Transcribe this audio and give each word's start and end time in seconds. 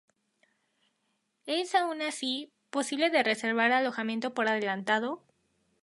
Es, 1.45 1.75
aun 1.75 2.01
así, 2.01 2.51
posible 2.71 3.11
de 3.11 3.21
reservar 3.21 3.71
alojamiento 3.71 4.33
por 4.33 4.47
adelantado. 4.47 5.21